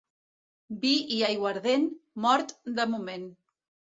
Vi 0.85 0.93
i 1.17 1.19
aiguardent, 1.27 1.85
mort 2.27 2.57
de 2.79 2.87
moment. 2.95 3.29